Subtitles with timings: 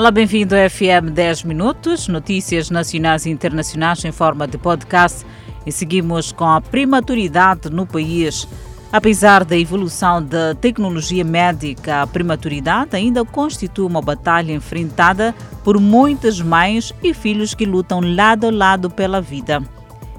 [0.00, 5.26] Olá, bem-vindo ao FM 10 Minutos, notícias nacionais e internacionais em forma de podcast.
[5.66, 8.48] E seguimos com a prematuridade no país.
[8.90, 16.40] Apesar da evolução da tecnologia médica, a prematuridade ainda constitui uma batalha enfrentada por muitas
[16.40, 19.62] mães e filhos que lutam lado a lado pela vida.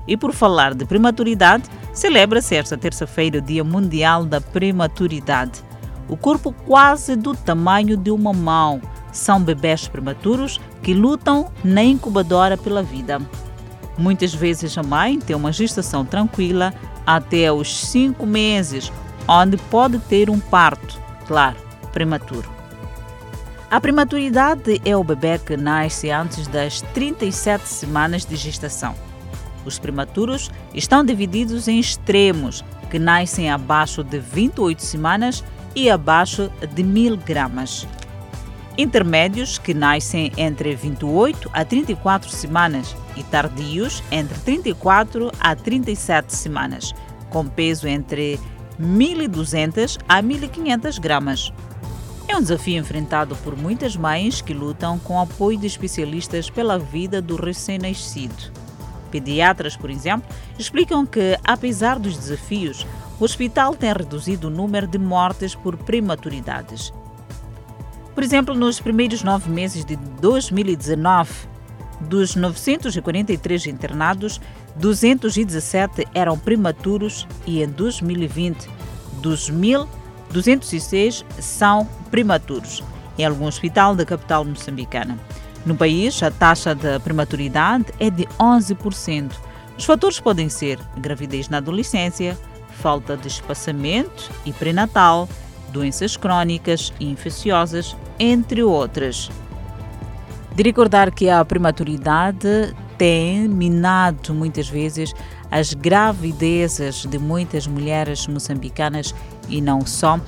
[0.07, 5.63] E por falar de prematuridade, celebra-se esta terça-feira o Dia Mundial da Prematuridade.
[6.07, 8.79] O corpo quase do tamanho de uma mão
[9.11, 13.19] são bebés prematuros que lutam na incubadora pela vida.
[13.97, 16.73] Muitas vezes a mãe tem uma gestação tranquila
[17.05, 18.91] até os cinco meses,
[19.27, 21.57] onde pode ter um parto, claro,
[21.91, 22.49] prematuro.
[23.69, 28.95] A prematuridade é o bebê que nasce antes das 37 semanas de gestação.
[29.65, 36.83] Os prematuros estão divididos em extremos, que nascem abaixo de 28 semanas e abaixo de
[36.83, 37.87] 1000 gramas.
[38.81, 46.91] Intermédios, que nascem entre 28 a 34 semanas, e tardios, entre 34 a 37 semanas,
[47.29, 48.39] com peso entre
[48.81, 51.53] 1.200 a 1.500 gramas.
[52.27, 57.21] É um desafio enfrentado por muitas mães que lutam com apoio de especialistas pela vida
[57.21, 58.51] do recém-nascido.
[59.11, 62.87] Pediatras, por exemplo, explicam que, apesar dos desafios,
[63.19, 66.91] o hospital tem reduzido o número de mortes por prematuridades.
[68.13, 71.31] Por exemplo, nos primeiros nove meses de 2019,
[72.01, 74.41] dos 943 internados,
[74.75, 78.69] 217 eram prematuros e em 2020,
[79.21, 82.83] dos 1.206 são prematuros
[83.17, 85.17] em algum hospital da capital moçambicana.
[85.65, 89.31] No país, a taxa de prematuridade é de 11%.
[89.77, 92.37] Os fatores podem ser gravidez na adolescência,
[92.81, 95.29] falta de espaçamento e pré-natal,
[95.71, 99.29] doenças crônicas e infecciosas, entre outras.
[100.55, 105.13] De recordar que a prematuridade tem minado muitas vezes
[105.49, 109.15] as gravidezes de muitas mulheres moçambicanas
[109.49, 110.19] e não só.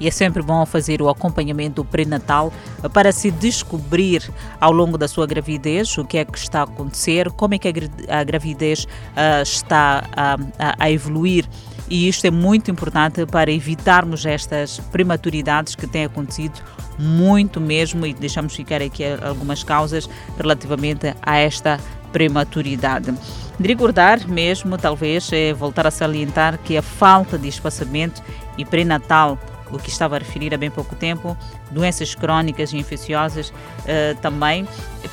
[0.00, 2.52] E é sempre bom fazer o acompanhamento pré-natal
[2.92, 4.28] para se descobrir
[4.60, 7.68] ao longo da sua gravidez o que é que está a acontecer, como é que
[8.08, 11.48] a gravidez uh, está a, a, a evoluir
[11.88, 16.60] e isto é muito importante para evitarmos estas prematuridades que têm acontecido
[16.98, 21.78] muito mesmo e deixamos ficar aqui algumas causas relativamente a esta
[22.12, 23.12] prematuridade.
[23.58, 28.22] De recordar mesmo, talvez, é voltar a salientar que a falta de espaçamento
[28.56, 29.38] e pré-natal
[29.70, 31.36] o que estava a referir há bem pouco tempo,
[31.70, 33.52] doenças crónicas e infecciosas
[33.86, 34.68] eh, também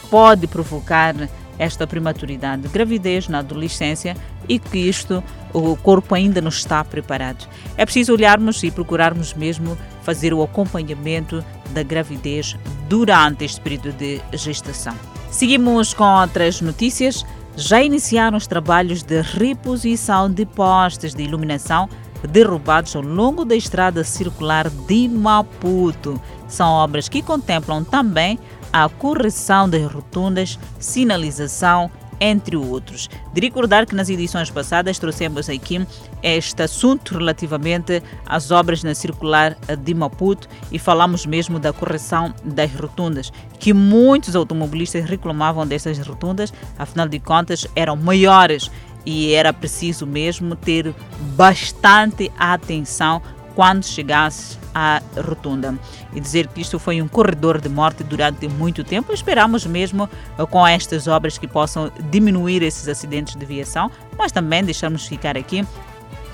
[0.09, 1.15] pode provocar
[1.61, 4.17] esta prematuridade, gravidez na adolescência
[4.49, 5.23] e que isto
[5.53, 7.47] o corpo ainda não está preparado.
[7.77, 12.57] É preciso olharmos e procurarmos mesmo fazer o acompanhamento da gravidez
[12.89, 14.95] durante este período de gestação.
[15.29, 17.23] Seguimos com outras notícias.
[17.55, 21.87] Já iniciaram os trabalhos de reposição de postes de iluminação
[22.27, 26.19] derrubados ao longo da estrada circular de Maputo.
[26.47, 28.39] São obras que contemplam também
[28.71, 33.09] a correção das rotundas, sinalização, entre outros.
[33.33, 35.85] De recordar que nas edições passadas trouxemos aqui
[36.21, 42.71] este assunto relativamente às obras na circular de Maputo e falamos mesmo da correção das
[42.75, 48.69] rotundas, que muitos automobilistas reclamavam dessas rotundas, afinal de contas eram maiores
[49.03, 50.93] e era preciso mesmo ter
[51.35, 53.19] bastante atenção
[53.55, 55.77] quando chegasse à rotunda.
[56.13, 59.13] E dizer que isto foi um corredor de morte durante muito tempo.
[59.13, 64.63] Esperamos mesmo eh, com estas obras que possam diminuir esses acidentes de viação, mas também
[64.63, 65.65] deixamos ficar aqui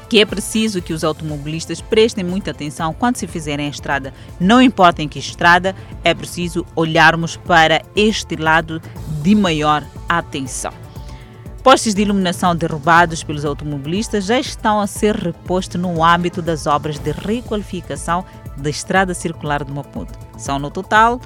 [0.10, 4.14] que é preciso que os automobilistas prestem muita atenção quando se fizerem a estrada.
[4.40, 8.82] Não importa em que estrada, é preciso olharmos para este lado
[9.22, 10.87] de maior atenção.
[11.68, 16.98] Postes de iluminação derrubados pelos automobilistas já estão a ser repostos no âmbito das obras
[16.98, 18.24] de requalificação
[18.56, 20.18] da estrada circular de Maputo.
[20.38, 21.20] São no total,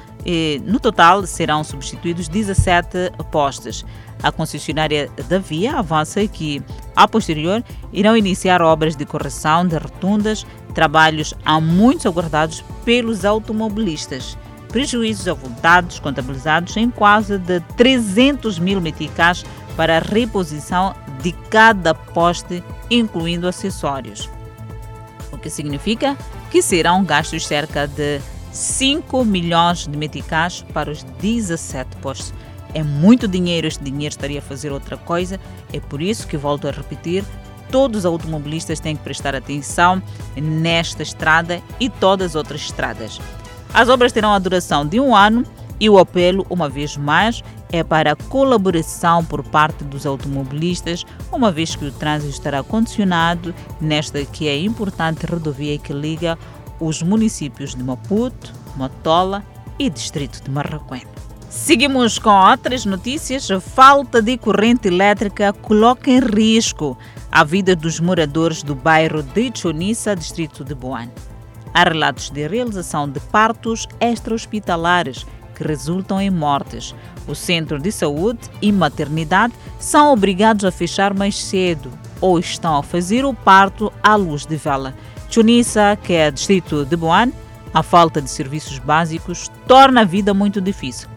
[0.66, 3.86] no total serão substituídos 17 postes.
[4.24, 6.60] A concessionária da via avança que,
[6.96, 7.64] a posterior,
[7.94, 14.36] irão iniciar obras de correção de rotundas, trabalhos há muitos aguardados pelos automobilistas.
[14.70, 19.46] Prejuízos avultados contabilizados em quase de 300 mil meticais
[19.82, 20.94] para a reposição
[21.24, 24.30] de cada poste, incluindo acessórios.
[25.32, 26.16] O que significa
[26.52, 32.32] que serão gastos cerca de 5 milhões de meticais para os 17 postes.
[32.76, 35.40] É muito dinheiro, este dinheiro estaria a fazer outra coisa,
[35.74, 37.24] é por isso que volto a repetir,
[37.72, 40.00] todos os automobilistas têm que prestar atenção
[40.36, 43.20] nesta estrada e todas as outras estradas.
[43.74, 45.44] As obras terão a duração de um ano
[45.80, 51.76] E o apelo, uma vez mais, é para colaboração por parte dos automobilistas, uma vez
[51.76, 56.38] que o trânsito estará condicionado nesta que é importante rodovia que liga
[56.80, 59.44] os municípios de Maputo, Matola
[59.80, 61.04] e distrito de Marraquém.
[61.50, 63.50] Seguimos com outras notícias.
[63.76, 66.98] Falta de corrente elétrica coloca em risco
[67.30, 71.12] a vida dos moradores do bairro de Chonissa, distrito de Boane.
[71.74, 75.26] Há relatos de realização de partos extra-hospitalares
[75.62, 76.96] que resultam em mortes.
[77.28, 82.84] O centro de saúde e maternidade são obrigados a fechar mais cedo ou estão a
[82.84, 84.96] fazer o parto à luz de vela.
[85.30, 87.34] Chonissa, que é distrito de Boane,
[87.74, 91.08] a falta de serviços básicos torna a vida muito difícil.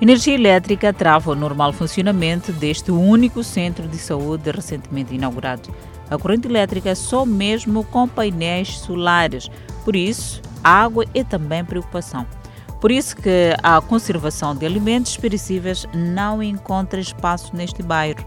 [0.00, 5.70] Energia elétrica trava o normal funcionamento deste único centro de saúde recentemente inaugurado.
[6.10, 9.50] A corrente elétrica é só mesmo com painéis solares,
[9.84, 12.26] por isso, água é também preocupação.
[12.84, 18.22] Por isso que a conservação de alimentos perecíveis não encontra espaço neste bairro.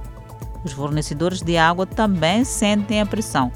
[0.63, 3.51] Os fornecedores de água também sentem a pressão.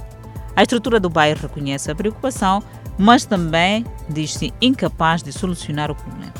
[0.56, 2.62] A estrutura do bairro reconhece a preocupação,
[3.00, 6.34] mas também diz-se incapaz de solucionar o problema.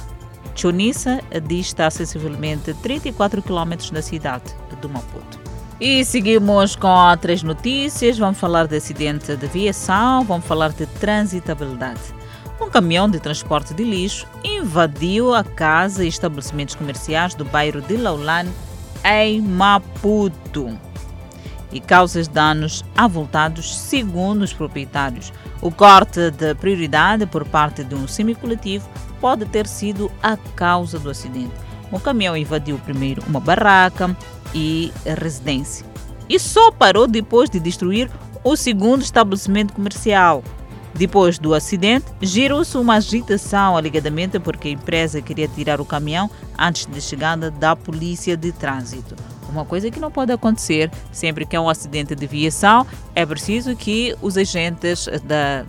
[0.54, 5.40] Chonissa dista sensivelmente 34 km da cidade do Maputo.
[5.80, 8.20] E seguimos com outras notícias.
[8.20, 12.21] Vamos falar de acidente de aviação, vamos falar de transitabilidade.
[12.62, 17.98] Um caminhão de transporte de lixo invadiu a casa e estabelecimentos comerciais do bairro de
[17.98, 18.52] Laulane,
[19.04, 20.78] em Maputo,
[21.72, 25.34] e causa danos avultados, segundo os proprietários.
[25.60, 28.88] O corte de prioridade por parte de um semicoletivo
[29.20, 31.54] pode ter sido a causa do acidente.
[31.92, 34.16] O caminhão invadiu primeiro uma barraca
[34.54, 35.86] e residência
[36.30, 38.10] e só parou depois de destruir
[38.44, 40.44] o segundo estabelecimento comercial.
[40.94, 46.86] Depois do acidente, gerou-se uma agitação, alegadamente porque a empresa queria tirar o caminhão antes
[46.86, 49.16] da chegada da polícia de trânsito.
[49.50, 53.76] Uma coisa que não pode acontecer sempre que há um acidente de viação, é preciso
[53.76, 55.66] que os agentes da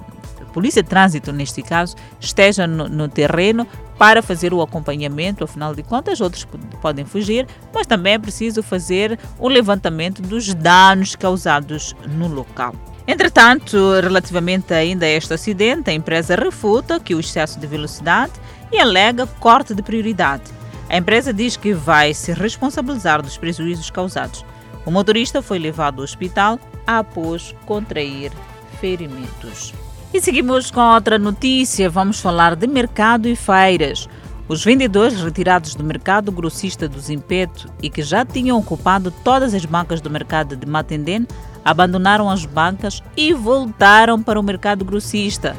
[0.52, 3.66] Polícia de Trânsito, neste caso, esteja no, no terreno
[3.98, 6.46] para fazer o acompanhamento, afinal de contas, outros
[6.80, 12.74] podem fugir, mas também é preciso fazer o levantamento dos danos causados no local.
[13.06, 18.32] Entretanto, relativamente ainda a este acidente, a empresa refuta que o excesso de velocidade
[18.70, 20.44] e alega corte de prioridade.
[20.88, 24.44] A empresa diz que vai se responsabilizar dos prejuízos causados.
[24.84, 28.32] O motorista foi levado ao hospital após contrair
[28.81, 29.72] ferimentos.
[30.12, 31.88] E seguimos com outra notícia.
[31.88, 34.08] Vamos falar de mercado e feiras.
[34.48, 39.64] Os vendedores retirados do mercado grossista do Zimpeto e que já tinham ocupado todas as
[39.64, 41.26] bancas do mercado de Matendene
[41.64, 45.56] abandonaram as bancas e voltaram para o mercado grossista,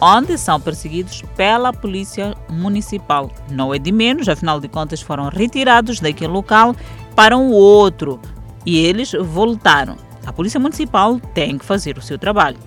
[0.00, 3.30] onde são perseguidos pela Polícia Municipal.
[3.50, 6.74] Não é de menos, afinal de contas foram retirados daquele local
[7.14, 8.20] para um outro
[8.64, 9.96] e eles voltaram.
[10.26, 12.58] A Polícia Municipal tem que fazer o seu trabalho.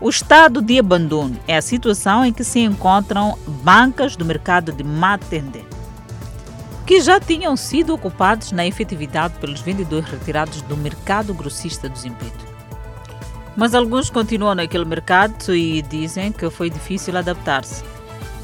[0.00, 4.82] O estado de abandono é a situação em que se encontram bancas do mercado de
[4.82, 5.64] Matende,
[6.86, 12.44] que já tinham sido ocupados na efetividade pelos vendedores retirados do mercado grossista do Zimpeto.
[13.56, 17.93] Mas alguns continuam naquele mercado e dizem que foi difícil adaptar-se.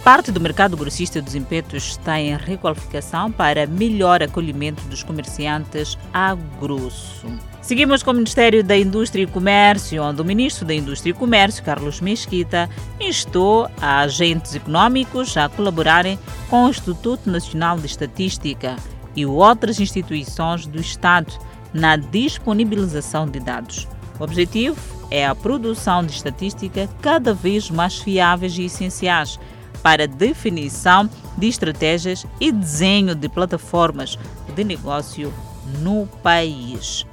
[0.04, 6.34] Parte do mercado grossista dos impetos está em requalificação para melhor acolhimento dos comerciantes a
[6.58, 7.26] grosso.
[7.60, 11.62] Seguimos com o Ministério da Indústria e Comércio, onde o Ministro da Indústria e Comércio,
[11.62, 18.76] Carlos Mesquita, instou a agentes econômicos a colaborarem com o Instituto Nacional de Estatística
[19.14, 21.30] e outras instituições do Estado
[21.74, 23.86] na disponibilização de dados.
[24.18, 24.78] O objetivo
[25.10, 29.38] é a produção de estatística cada vez mais fiáveis e essenciais
[29.82, 34.18] para definição de estratégias e desenho de plataformas
[34.54, 35.32] de negócio
[35.80, 37.06] no país.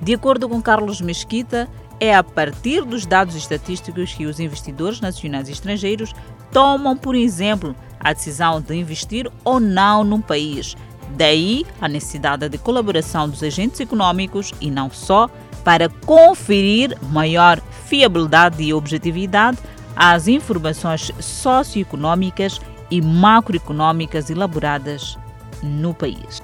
[0.00, 1.68] De acordo com Carlos Mesquita,
[2.00, 6.14] é a partir dos dados estatísticos que os investidores nacionais e estrangeiros
[6.52, 10.76] tomam, por exemplo, a decisão de investir ou não num país.
[11.16, 15.28] Daí a necessidade de colaboração dos agentes econômicos e não só
[15.64, 19.58] para conferir maior fiabilidade e objetividade
[19.98, 25.18] às informações socioeconômicas e macroeconômicas elaboradas
[25.62, 26.40] no país.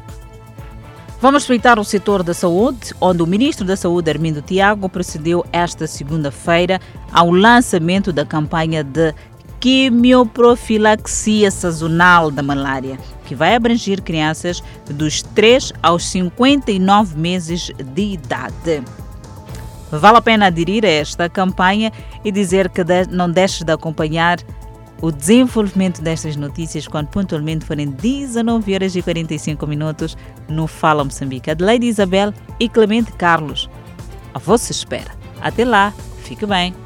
[1.21, 5.87] Vamos respeitar o setor da saúde, onde o ministro da Saúde, Armindo Tiago, procedeu esta
[5.87, 6.79] segunda-feira
[7.11, 9.15] ao lançamento da campanha de
[9.59, 18.83] quimioprofilaxia sazonal da malária, que vai abranger crianças dos 3 aos 59 meses de idade.
[19.91, 21.93] Vale a pena aderir a esta campanha
[22.25, 24.39] e dizer que não deixes de acompanhar
[25.01, 30.17] o desenvolvimento destas notícias quando pontualmente forem 19 horas e 45 minutos
[30.49, 31.51] no Fala Moçambique.
[31.51, 33.69] Adelaide Isabel e Clemente Carlos.
[34.33, 35.11] A vossa espera.
[35.41, 36.84] Até lá, fique bem.